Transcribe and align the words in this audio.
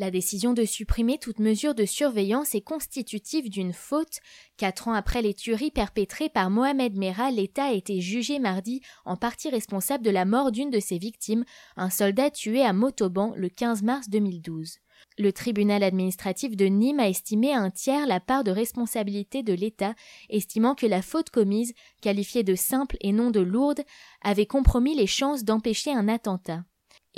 La 0.00 0.10
décision 0.10 0.54
de 0.54 0.64
supprimer 0.64 1.18
toute 1.18 1.40
mesure 1.40 1.74
de 1.74 1.84
surveillance 1.84 2.54
est 2.54 2.62
constitutive 2.62 3.50
d'une 3.50 3.74
faute. 3.74 4.20
Quatre 4.56 4.88
ans 4.88 4.94
après 4.94 5.20
les 5.20 5.34
tueries 5.34 5.70
perpétrées 5.70 6.30
par 6.30 6.48
Mohamed 6.48 6.96
Merah, 6.96 7.30
l'État 7.30 7.64
a 7.64 7.72
été 7.72 8.00
jugé 8.00 8.38
mardi 8.38 8.80
en 9.04 9.16
partie 9.16 9.50
responsable 9.50 10.02
de 10.02 10.08
la 10.10 10.24
mort 10.24 10.52
d'une 10.52 10.70
de 10.70 10.80
ses 10.80 10.96
victimes, 10.96 11.44
un 11.76 11.90
soldat 11.90 12.30
tué 12.30 12.62
à 12.62 12.72
Motoban 12.72 13.34
le 13.36 13.50
15 13.50 13.82
mars 13.82 14.08
2012. 14.08 14.78
Le 15.18 15.32
tribunal 15.34 15.82
administratif 15.82 16.56
de 16.56 16.64
Nîmes 16.64 17.00
a 17.00 17.10
estimé 17.10 17.52
un 17.52 17.68
tiers 17.68 18.06
la 18.06 18.20
part 18.20 18.42
de 18.42 18.52
responsabilité 18.52 19.42
de 19.42 19.52
l'État, 19.52 19.94
estimant 20.30 20.74
que 20.74 20.86
la 20.86 21.02
faute 21.02 21.28
commise, 21.28 21.74
qualifiée 22.00 22.42
de 22.42 22.54
simple 22.54 22.96
et 23.02 23.12
non 23.12 23.30
de 23.30 23.40
lourde, 23.40 23.82
avait 24.22 24.46
compromis 24.46 24.94
les 24.94 25.06
chances 25.06 25.44
d'empêcher 25.44 25.92
un 25.92 26.08
attentat. 26.08 26.64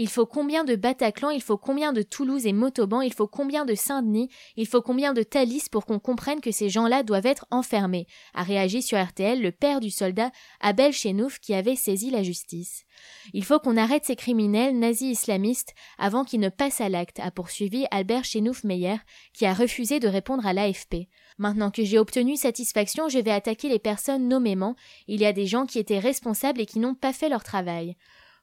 Il 0.03 0.09
faut 0.09 0.27
combien 0.27 0.65
de 0.65 0.75
Bataclan, 0.75 1.31
il 1.31 1.41
faut 1.41 1.57
combien 1.57 1.93
de 1.93 2.03
Toulouse 2.03 2.45
et 2.45 2.53
Motoban, 2.53 3.03
il 3.03 3.15
faut 3.15 3.29
combien 3.29 3.65
de 3.65 3.77
Saint-Denis, 3.77 4.31
il 4.57 4.67
faut 4.67 4.83
combien 4.83 5.13
de 5.13 5.23
Thalys 5.23 5.69
pour 5.71 5.87
qu'on 5.87 6.01
comprenne 6.01 6.41
que 6.41 6.51
ces 6.51 6.69
gens-là 6.71 7.05
doivent 7.05 7.25
être 7.25 7.47
enfermés, 7.53 8.09
a 8.35 8.43
réagi 8.43 8.83
sur 8.83 9.01
RTL 9.01 9.41
le 9.41 9.53
père 9.53 9.79
du 9.79 9.91
soldat 9.91 10.33
Abel 10.59 10.93
Chenouf 10.93 11.39
qui 11.39 11.55
avait 11.55 11.77
saisi 11.77 12.11
la 12.11 12.25
justice. 12.25 12.85
Il 13.33 13.45
faut 13.45 13.61
qu'on 13.61 13.77
arrête 13.77 14.05
ces 14.05 14.17
criminels 14.17 14.77
nazis 14.77 15.21
islamistes 15.21 15.73
avant 15.99 16.25
qu'ils 16.25 16.41
ne 16.41 16.49
passent 16.49 16.81
à 16.81 16.89
l'acte, 16.89 17.21
a 17.21 17.31
poursuivi 17.31 17.87
Albert 17.93 18.25
Chenouf 18.25 18.65
Meyer, 18.65 18.97
qui 19.33 19.47
a 19.47 19.55
refusé 19.55 20.01
de 20.01 20.09
répondre 20.09 20.45
à 20.45 20.53
l'AFP. 20.53 21.07
Maintenant 21.39 21.71
que 21.71 21.85
j'ai 21.85 22.01
obtenu 22.01 22.35
satisfaction, 22.35 23.09
je 23.09 23.21
vais 23.21 23.31
attaquer 23.31 23.69
les 23.69 23.79
personnes 23.79 24.27
nommément. 24.27 24.75
Il 25.07 25.21
y 25.21 25.27
a 25.27 25.33
des 25.33 25.47
gens 25.47 25.65
qui 25.65 25.79
étaient 25.79 26.01
responsables 26.01 26.61
et 26.61 26.67
qui 26.67 26.81
n'ont 26.81 26.97
pas 26.97 27.13
fait 27.13 27.29
leur 27.29 27.45
travail 27.45 27.97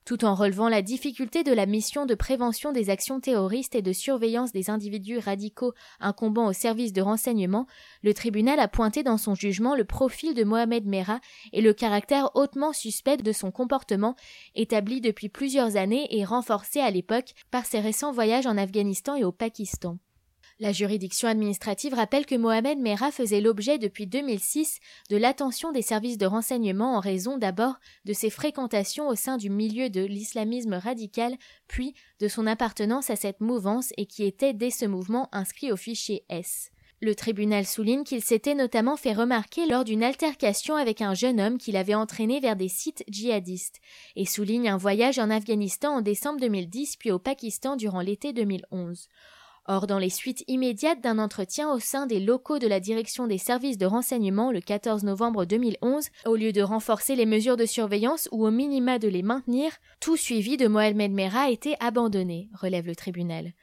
tout 0.09 0.25
en 0.25 0.33
relevant 0.33 0.69
la 0.69 0.81
difficulté 0.81 1.43
de 1.43 1.53
la 1.53 1.67
mission 1.67 2.07
de 2.07 2.15
prévention 2.15 2.71
des 2.71 2.89
actions 2.89 3.19
terroristes 3.19 3.75
et 3.75 3.83
de 3.83 3.93
surveillance 3.93 4.51
des 4.51 4.71
individus 4.71 5.19
radicaux 5.19 5.75
incombant 5.99 6.47
au 6.47 6.51
service 6.51 6.93
de 6.93 7.01
renseignement, 7.03 7.67
le 8.01 8.15
tribunal 8.15 8.59
a 8.59 8.67
pointé 8.67 9.03
dans 9.03 9.19
son 9.19 9.35
jugement 9.35 9.75
le 9.75 9.85
profil 9.85 10.33
de 10.33 10.43
Mohamed 10.43 10.87
Merah 10.87 11.19
et 11.53 11.61
le 11.61 11.73
caractère 11.73 12.31
hautement 12.33 12.73
suspect 12.73 13.17
de 13.17 13.31
son 13.31 13.51
comportement, 13.51 14.15
établi 14.55 14.99
depuis 14.99 15.29
plusieurs 15.29 15.77
années 15.77 16.07
et 16.09 16.25
renforcé 16.25 16.79
à 16.79 16.89
l'époque 16.89 17.35
par 17.51 17.67
ses 17.67 17.79
récents 17.79 18.11
voyages 18.11 18.47
en 18.47 18.57
Afghanistan 18.57 19.13
et 19.13 19.23
au 19.23 19.31
Pakistan. 19.31 19.99
La 20.61 20.73
juridiction 20.73 21.29
administrative 21.29 21.93
rappelle 21.93 22.25
que 22.25 22.35
Mohamed 22.35 22.79
Merah 22.79 23.11
faisait 23.11 23.39
l'objet 23.39 23.77
depuis 23.77 24.07
2006 24.07 24.79
de 25.09 25.15
l'attention 25.15 25.71
des 25.71 25.81
services 25.81 26.17
de 26.17 26.25
renseignement 26.25 26.97
en 26.97 26.99
raison 26.99 27.37
d'abord 27.37 27.75
de 28.03 28.11
ses 28.11 28.29
fréquentations 28.29 29.07
au 29.07 29.15
sein 29.15 29.37
du 29.37 29.49
milieu 29.49 29.89
de 29.89 30.01
l'islamisme 30.01 30.73
radical, 30.73 31.37
puis 31.69 31.93
de 32.19 32.27
son 32.27 32.45
appartenance 32.45 33.09
à 33.09 33.15
cette 33.15 33.39
mouvance 33.39 33.93
et 33.95 34.05
qui 34.05 34.25
était 34.25 34.53
dès 34.53 34.69
ce 34.69 34.83
mouvement 34.83 35.29
inscrit 35.31 35.71
au 35.71 35.77
fichier 35.77 36.25
S. 36.27 36.71
Le 37.01 37.15
tribunal 37.15 37.65
souligne 37.65 38.03
qu'il 38.03 38.21
s'était 38.21 38.55
notamment 38.55 38.97
fait 38.97 39.13
remarquer 39.13 39.65
lors 39.65 39.85
d'une 39.85 40.03
altercation 40.03 40.75
avec 40.75 41.01
un 41.01 41.13
jeune 41.13 41.39
homme 41.39 41.57
qu'il 41.57 41.77
avait 41.77 41.95
entraîné 41.95 42.41
vers 42.41 42.57
des 42.57 42.67
sites 42.67 43.05
djihadistes, 43.07 43.79
et 44.17 44.25
souligne 44.25 44.67
un 44.67 44.75
voyage 44.75 45.19
en 45.19 45.29
Afghanistan 45.29 45.95
en 45.95 46.01
décembre 46.01 46.41
2010 46.41 46.97
puis 46.97 47.11
au 47.11 47.19
Pakistan 47.19 47.77
durant 47.77 48.01
l'été 48.01 48.33
2011. 48.33 49.07
Or, 49.71 49.85
dans 49.85 49.99
les 49.99 50.09
suites 50.09 50.43
immédiates 50.47 50.99
d'un 50.99 51.19
entretien 51.19 51.71
au 51.71 51.77
sein 51.77 52.07
des 52.07 52.19
locaux 52.19 52.57
de 52.57 52.65
la 52.65 52.79
direction 52.79 53.27
des 53.27 53.37
services 53.37 53.77
de 53.77 53.85
renseignement 53.85 54.51
le 54.51 54.61
14 54.61 55.03
novembre 55.03 55.45
2011, 55.45 56.07
au 56.25 56.35
lieu 56.35 56.51
de 56.51 56.63
renforcer 56.63 57.15
les 57.15 57.27
mesures 57.27 57.55
de 57.55 57.67
surveillance 57.67 58.27
ou 58.31 58.47
au 58.47 58.49
minima 58.49 58.97
de 58.97 59.07
les 59.07 59.21
maintenir, 59.21 59.71
tout 59.99 60.17
suivi 60.17 60.57
de 60.57 60.67
Mohamed 60.67 61.11
Merah 61.11 61.41
a 61.41 61.49
été 61.51 61.75
abandonné, 61.79 62.49
relève 62.59 62.87
le 62.87 62.95
tribunal. 62.95 63.53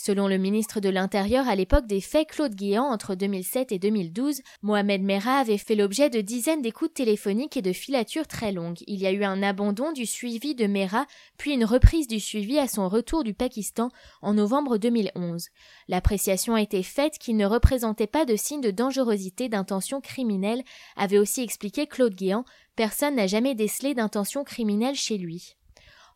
Selon 0.00 0.28
le 0.28 0.38
ministre 0.38 0.78
de 0.78 0.88
l'Intérieur 0.88 1.48
à 1.48 1.56
l'époque 1.56 1.88
des 1.88 2.00
faits 2.00 2.28
Claude 2.28 2.54
Guéant 2.54 2.84
entre 2.84 3.16
2007 3.16 3.72
et 3.72 3.80
2012, 3.80 4.42
Mohamed 4.62 5.02
Merah 5.02 5.40
avait 5.40 5.58
fait 5.58 5.74
l'objet 5.74 6.08
de 6.08 6.20
dizaines 6.20 6.62
d'écoutes 6.62 6.94
téléphoniques 6.94 7.56
et 7.56 7.62
de 7.62 7.72
filatures 7.72 8.28
très 8.28 8.52
longues. 8.52 8.78
Il 8.86 9.00
y 9.00 9.08
a 9.08 9.10
eu 9.10 9.24
un 9.24 9.42
abandon 9.42 9.90
du 9.90 10.06
suivi 10.06 10.54
de 10.54 10.68
Merah, 10.68 11.06
puis 11.36 11.52
une 11.52 11.64
reprise 11.64 12.06
du 12.06 12.20
suivi 12.20 12.60
à 12.60 12.68
son 12.68 12.88
retour 12.88 13.24
du 13.24 13.34
Pakistan 13.34 13.88
en 14.22 14.34
novembre 14.34 14.78
2011. 14.78 15.48
L'appréciation 15.88 16.54
a 16.54 16.62
été 16.62 16.84
faite 16.84 17.18
qu'il 17.18 17.36
ne 17.36 17.46
représentait 17.46 18.06
pas 18.06 18.24
de 18.24 18.36
signe 18.36 18.60
de 18.60 18.70
dangerosité 18.70 19.48
d'intention 19.48 20.00
criminelle, 20.00 20.62
avait 20.94 21.18
aussi 21.18 21.42
expliqué 21.42 21.88
Claude 21.88 22.14
Guéant. 22.14 22.44
Personne 22.76 23.16
n'a 23.16 23.26
jamais 23.26 23.56
décelé 23.56 23.94
d'intention 23.94 24.44
criminelle 24.44 24.94
chez 24.94 25.18
lui. 25.18 25.56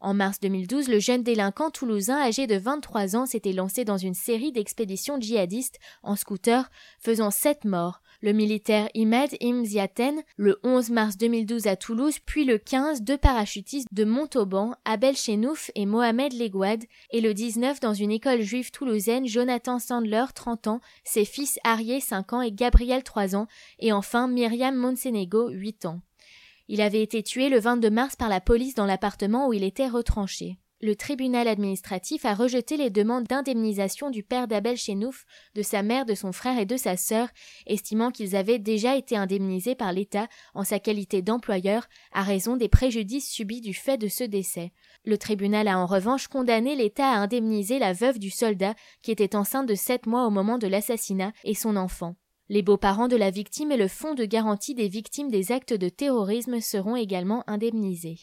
En 0.05 0.15
mars 0.15 0.41
2012, 0.41 0.89
le 0.89 0.99
jeune 0.99 1.23
délinquant 1.23 1.71
toulousain 1.71 2.19
âgé 2.19 2.49
de 2.49 2.57
23 2.57 3.15
ans 3.15 3.25
s'était 3.25 3.53
lancé 3.53 3.85
dans 3.85 3.99
une 3.99 4.15
série 4.15 4.51
d'expéditions 4.51 5.21
djihadistes 5.21 5.79
en 6.03 6.17
scooter, 6.17 6.69
faisant 6.99 7.31
sept 7.31 7.65
morts. 7.65 8.03
Le 8.21 8.33
militaire 8.33 8.89
Imed 8.95 9.31
Imziaten, 9.41 10.21
le 10.37 10.59
11 10.65 10.91
mars 10.91 11.17
2012 11.17 11.69
à 11.69 11.77
Toulouse, 11.77 12.19
puis 12.27 12.45
le 12.45 12.59
15, 12.59 13.03
deux 13.03 13.17
parachutistes 13.17 13.87
de 13.93 14.03
Montauban, 14.05 14.75
Abel 14.85 15.17
Chenouf 15.17 15.71
et 15.77 15.87
Mohamed 15.87 16.33
Legouad, 16.33 16.83
et 17.13 17.21
le 17.21 17.33
19 17.33 17.79
dans 17.79 17.95
une 17.95 18.11
école 18.11 18.43
juive 18.43 18.73
toulousaine, 18.73 19.29
Jonathan 19.29 19.79
Sandler, 19.79 20.25
30 20.35 20.67
ans, 20.67 20.81
ses 21.05 21.25
fils 21.25 21.61
Arié, 21.63 22.01
5 22.01 22.33
ans, 22.33 22.43
et 22.43 22.51
Gabriel, 22.51 23.05
3 23.05 23.37
ans, 23.37 23.47
et 23.79 23.93
enfin 23.93 24.27
Myriam 24.27 24.75
Monsenego, 24.75 25.49
8 25.51 25.87
ans. 25.87 26.01
Il 26.75 26.81
avait 26.81 27.03
été 27.03 27.23
tué 27.23 27.51
le 27.51 27.61
22 27.61 27.91
mars 27.91 28.17
par 28.17 28.31
la 28.31 28.41
police 28.41 28.75
dans 28.75 28.87
l'appartement 28.87 29.47
où 29.47 29.53
il 29.53 29.63
était 29.63 29.89
retranché. 29.89 30.57
Le 30.81 30.97
tribunal 30.97 31.47
administratif 31.47 32.25
a 32.25 32.33
rejeté 32.33 32.79
les 32.79 32.89
demandes 32.89 33.25
d'indemnisation 33.25 34.09
du 34.09 34.23
père 34.23 34.49
d'Abel 34.49 34.79
Chenouf, 34.79 35.27
de 35.55 35.61
sa 35.61 35.83
mère, 35.83 36.07
de 36.07 36.15
son 36.15 36.33
frère 36.33 36.59
et 36.59 36.65
de 36.65 36.79
sa 36.79 36.97
sœur, 36.97 37.29
estimant 37.67 38.11
qu'ils 38.11 38.35
avaient 38.37 38.59
déjà 38.59 38.97
été 38.97 39.19
indemnisés 39.19 39.75
par 39.75 39.93
l'État 39.93 40.29
en 40.55 40.65
sa 40.65 40.79
qualité 40.79 41.21
d'employeur 41.21 41.89
à 42.11 42.23
raison 42.23 42.57
des 42.57 42.71
préjudices 42.71 43.31
subis 43.31 43.61
du 43.61 43.75
fait 43.75 43.99
de 43.99 44.09
ce 44.09 44.25
décès. 44.25 44.73
Le 45.05 45.19
tribunal 45.19 45.69
a 45.69 45.79
en 45.79 45.85
revanche 45.85 46.27
condamné 46.27 46.75
l'État 46.75 47.11
à 47.11 47.19
indemniser 47.19 47.81
la 47.81 47.93
veuve 47.93 48.19
du 48.19 48.31
soldat 48.31 48.75
qui 49.03 49.11
était 49.11 49.37
enceinte 49.37 49.69
de 49.69 49.75
sept 49.75 50.07
mois 50.07 50.27
au 50.27 50.31
moment 50.31 50.57
de 50.57 50.69
l'assassinat 50.69 51.33
et 51.45 51.55
son 51.55 51.77
enfant. 51.77 52.17
Les 52.49 52.63
beaux-parents 52.63 53.09
de 53.09 53.17
la 53.17 53.31
victime 53.31 53.71
et 53.73 53.77
le 53.77 53.89
fonds 53.89 54.15
de 54.15 54.25
garantie 54.25 54.75
des 54.75 54.89
victimes 54.89 55.31
des 55.31 55.53
actes 55.53 55.73
de 55.73 55.89
terrorisme 55.89 56.61
seront 56.61 56.97
également 56.97 57.45
indemnisés. 57.47 58.19